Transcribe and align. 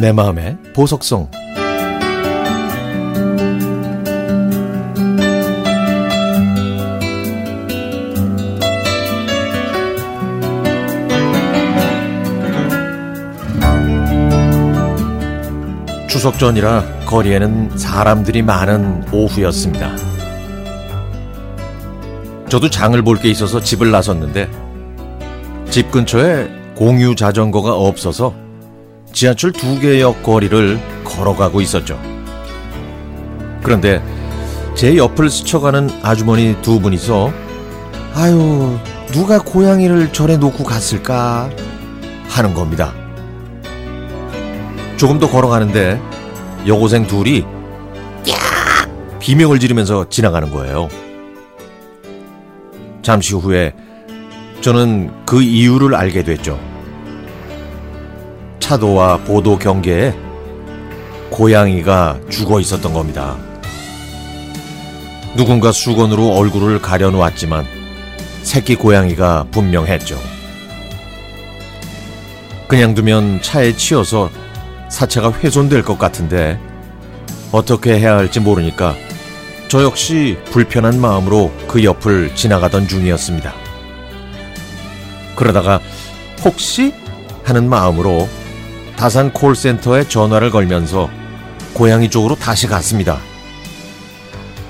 내 0.00 0.12
마음의 0.12 0.56
보석성 0.74 1.28
추석 16.08 16.38
전이라 16.38 16.84
거리에는 17.06 17.76
사람들이 17.76 18.42
많은 18.42 19.04
오후였습니다. 19.12 19.94
저도 22.48 22.70
장을 22.70 23.00
볼 23.02 23.18
게 23.18 23.28
있어서 23.30 23.60
집을 23.60 23.90
나섰는데 23.90 24.48
집 25.70 25.90
근처에 25.90 26.48
공유 26.74 27.14
자전거가 27.14 27.74
없어서 27.74 28.34
지하철 29.12 29.52
두 29.52 29.80
개역 29.80 30.22
거리를 30.22 30.78
걸어가고 31.04 31.60
있었죠. 31.60 32.00
그런데 33.62 34.02
제 34.74 34.96
옆을 34.96 35.28
스쳐가는 35.30 35.90
아주머니 36.02 36.56
두 36.62 36.80
분이서 36.80 37.32
아유 38.14 38.78
누가 39.08 39.38
고양이를 39.38 40.12
절에 40.12 40.36
놓고 40.36 40.64
갔을까 40.64 41.50
하는 42.28 42.54
겁니다. 42.54 42.94
조금 44.96 45.18
더 45.18 45.28
걸어가는데 45.28 46.00
여고생 46.66 47.06
둘이 47.06 47.40
야 47.40 48.34
비명을 49.18 49.58
지르면서 49.58 50.08
지나가는 50.08 50.50
거예요. 50.50 50.88
잠시 53.02 53.34
후에 53.34 53.74
저는 54.60 55.10
그 55.24 55.40
이유를 55.42 55.94
알게 55.94 56.24
됐죠. 56.24 56.58
차도와 58.68 59.16
보도 59.24 59.58
경계에 59.58 60.14
고양이가 61.30 62.20
죽어 62.28 62.60
있었던 62.60 62.92
겁니다. 62.92 63.38
누군가 65.34 65.72
수건으로 65.72 66.34
얼굴을 66.34 66.82
가려놓았지만 66.82 67.64
새끼 68.42 68.74
고양이가 68.74 69.46
분명했죠. 69.52 70.18
그냥 72.68 72.94
두면 72.94 73.40
차에 73.40 73.74
치여서 73.74 74.28
사체가 74.90 75.32
훼손될 75.32 75.82
것 75.82 75.98
같은데 75.98 76.60
어떻게 77.52 77.98
해야 77.98 78.18
할지 78.18 78.38
모르니까 78.38 78.94
저 79.68 79.82
역시 79.82 80.36
불편한 80.50 81.00
마음으로 81.00 81.50
그 81.68 81.82
옆을 81.84 82.34
지나가던 82.34 82.86
중이었습니다. 82.86 83.50
그러다가 85.36 85.80
혹시 86.44 86.92
하는 87.44 87.66
마음으로 87.70 88.28
다산 88.98 89.32
콜센터에 89.32 90.08
전화를 90.08 90.50
걸면서 90.50 91.08
고양이 91.72 92.10
쪽으로 92.10 92.34
다시 92.34 92.66
갔습니다. 92.66 93.20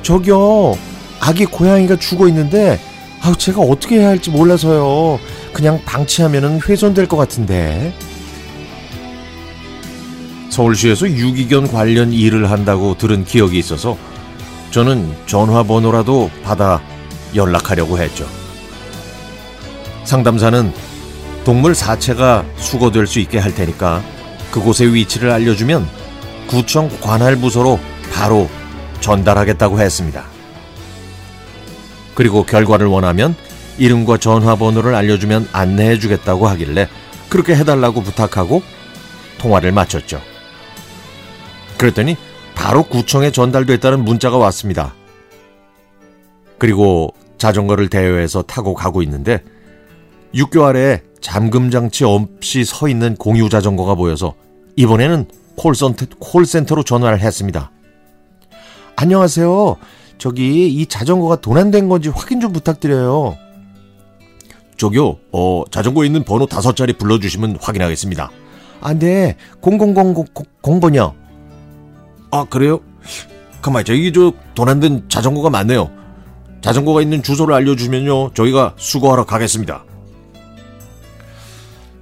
저기요, 0.00 0.78
아기 1.20 1.44
고양이가 1.44 1.96
죽어 1.96 2.26
있는데, 2.28 2.80
아우, 3.20 3.36
제가 3.36 3.60
어떻게 3.60 3.98
해야 3.98 4.08
할지 4.08 4.30
몰라서요. 4.30 5.20
그냥 5.52 5.78
방치하면 5.84 6.62
훼손될 6.66 7.06
것 7.06 7.18
같은데. 7.18 7.92
서울시에서 10.48 11.06
유기견 11.06 11.68
관련 11.70 12.10
일을 12.10 12.50
한다고 12.50 12.96
들은 12.96 13.24
기억이 13.24 13.58
있어서 13.58 13.98
저는 14.70 15.14
전화번호라도 15.26 16.30
받아 16.42 16.80
연락하려고 17.34 17.98
했죠. 17.98 18.26
상담사는 20.04 20.72
동물 21.44 21.74
사체가 21.74 22.46
수거될 22.56 23.06
수 23.06 23.20
있게 23.20 23.38
할 23.38 23.54
테니까 23.54 24.02
그곳의 24.54 24.94
위치를 24.94 25.32
알려주면 25.32 25.84
구청 26.46 26.88
관할 27.00 27.34
부서로 27.34 27.80
바로 28.12 28.48
전달하겠다고 29.00 29.80
했습니다. 29.80 30.26
그리고 32.14 32.44
결과를 32.44 32.86
원하면 32.86 33.34
이름과 33.78 34.18
전화번호를 34.18 34.94
알려주면 34.94 35.48
안내해 35.50 35.98
주겠다고 35.98 36.46
하길래 36.46 36.88
그렇게 37.28 37.56
해달라고 37.56 38.02
부탁하고 38.02 38.62
통화를 39.38 39.72
마쳤죠. 39.72 40.20
그랬더니 41.76 42.16
바로 42.54 42.84
구청에 42.84 43.32
전달됐다는 43.32 44.04
문자가 44.04 44.36
왔습니다. 44.36 44.94
그리고 46.58 47.12
자전거를 47.38 47.88
대여해서 47.88 48.42
타고 48.42 48.72
가고 48.74 49.02
있는데 49.02 49.42
육교 50.32 50.64
아래에 50.64 51.02
잠금 51.20 51.72
장치 51.72 52.04
없이 52.04 52.64
서 52.64 52.86
있는 52.86 53.16
공유 53.16 53.48
자전거가 53.48 53.96
보여서 53.96 54.34
이번에는 54.76 55.26
콜센터, 55.56 56.06
콜센터로 56.18 56.82
전화를 56.82 57.20
했습니다. 57.20 57.70
안녕하세요. 58.96 59.76
저기 60.18 60.68
이 60.68 60.86
자전거가 60.86 61.36
도난된 61.36 61.88
건지 61.88 62.08
확인 62.08 62.40
좀 62.40 62.52
부탁드려요. 62.52 63.36
저기요, 64.76 65.18
어, 65.32 65.62
자전거에 65.70 66.06
있는 66.06 66.24
번호 66.24 66.46
다섯 66.46 66.74
자리 66.74 66.92
불러주시면 66.92 67.58
확인하겠습니다. 67.60 68.30
아, 68.80 68.94
네. 68.94 69.36
0000번이요. 69.62 71.14
아, 72.30 72.44
그래요? 72.44 72.80
가만히 73.62 73.84
저기 73.84 74.12
저 74.12 74.32
도난된 74.54 75.08
자전거가 75.08 75.50
많네요. 75.50 75.90
자전거가 76.60 77.02
있는 77.02 77.22
주소를 77.22 77.54
알려주면요. 77.54 78.32
저희가 78.34 78.74
수거하러 78.76 79.24
가겠습니다. 79.24 79.84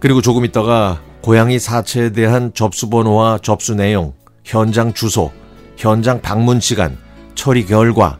그리고 0.00 0.20
조금 0.20 0.44
있다가 0.44 1.00
고양이 1.22 1.58
사체에 1.58 2.10
대한 2.10 2.52
접수 2.54 2.88
번호와 2.88 3.38
접수 3.42 3.74
내용, 3.74 4.14
현장 4.44 4.92
주소, 4.92 5.32
현장 5.76 6.20
방문 6.20 6.60
시간, 6.60 6.96
처리 7.34 7.66
결과, 7.66 8.18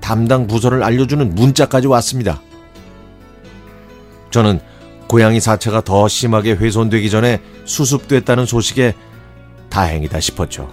담당 0.00 0.46
부서를 0.46 0.82
알려주는 0.82 1.34
문자까지 1.34 1.88
왔습니다. 1.88 2.40
저는 4.30 4.60
고양이 5.08 5.40
사체가 5.40 5.82
더 5.82 6.08
심하게 6.08 6.52
훼손되기 6.52 7.10
전에 7.10 7.40
수습됐다는 7.64 8.46
소식에 8.46 8.94
다행이다 9.68 10.20
싶었죠. 10.20 10.70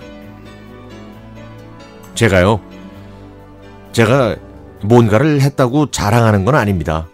제가요, 2.14 2.62
제가 3.92 4.36
뭔가를 4.84 5.42
했다고 5.42 5.92
자랑하는 5.92 6.46
건 6.46 6.56
아닙니다. 6.56 7.08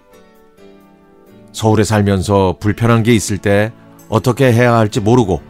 서울에 1.52 1.84
살면서 1.84 2.58
불편한 2.60 3.04
게 3.04 3.14
있을 3.14 3.38
때 3.38 3.72
어떻게 4.08 4.52
해야 4.52 4.76
할지 4.76 5.00
모르고 5.00 5.42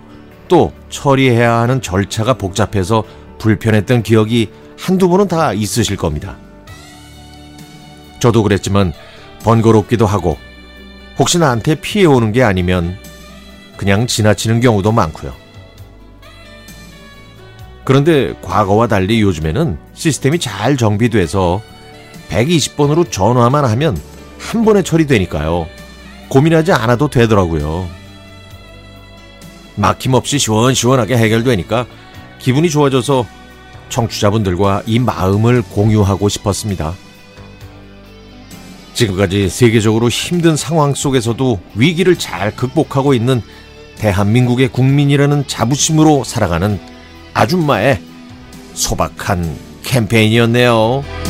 또 0.48 0.74
처리해야 0.90 1.54
하는 1.60 1.82
절차가 1.82 2.34
복잡해서 2.34 3.04
불편했던 3.38 4.04
기억이 4.04 4.50
한두 4.78 5.10
번은 5.10 5.28
다 5.28 5.54
있으실 5.54 5.98
겁니다. 5.98 6.38
저도 8.20 8.44
그랬지만 8.44 8.94
번거롭기도 9.44 10.06
하고 10.06 10.38
혹시 11.18 11.38
나한테 11.38 11.76
피해 11.76 12.06
오는 12.06 12.32
게 12.32 12.44
아니면 12.44 12.98
그냥 13.78 14.08
지나치는 14.08 14.60
경우도 14.60 14.92
많고요. 14.92 15.34
그런데 17.86 18.34
과거와 18.42 18.88
달리 18.88 19.22
요즘에는 19.22 19.78
시스템이 19.94 20.40
잘 20.40 20.78
정비돼서 20.78 21.62
120번으로 22.30 23.10
전화만 23.10 23.66
하면 23.66 23.98
한 24.38 24.64
번에 24.64 24.84
처리되니까요. 24.84 25.68
고민하지 26.30 26.72
않아도 26.72 27.10
되더라고요. 27.10 27.90
막힘없이 29.76 30.40
시원시원하게 30.40 31.18
해결되니까 31.18 31.86
기분이 32.40 32.70
좋아져서 32.70 33.26
청취자분들과 33.90 34.84
이 34.86 35.00
마음을 35.00 35.62
공유하고 35.62 36.30
싶었습니다. 36.30 36.94
지금까지 38.94 39.50
세계적으로 39.50 40.10
힘든 40.10 40.56
상황 40.56 40.94
속에서도 40.94 41.60
위기를 41.76 42.18
잘 42.18 42.56
극복하고 42.56 43.14
있는 43.14 43.42
대한민국의 43.98 44.70
국민이라는 44.70 45.48
자부심으로 45.48 46.24
살아가는 46.24 46.80
아줌마의 47.34 48.02
소박한 48.74 49.58
캠페인이었네요. 49.84 51.29